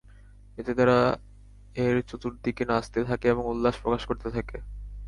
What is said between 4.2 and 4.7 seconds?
থাকে।